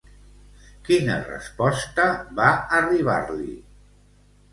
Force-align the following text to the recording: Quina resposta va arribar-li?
Quina 0.87 1.17
resposta 1.27 2.05
va 2.39 2.47
arribar-li? 2.79 3.53